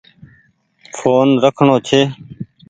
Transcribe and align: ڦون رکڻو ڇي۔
ڦون 0.95 1.27
رکڻو 1.43 1.75
ڇي۔ 1.87 2.01